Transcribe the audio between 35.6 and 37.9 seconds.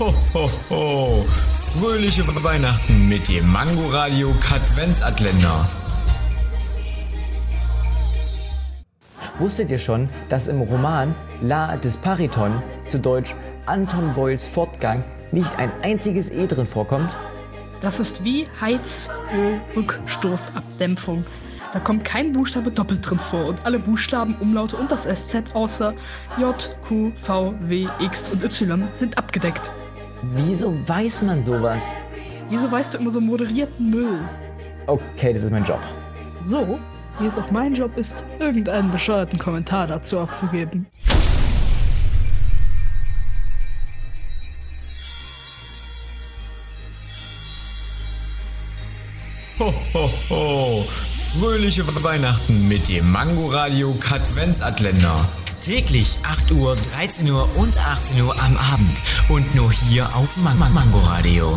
Job. So, wie es auch mein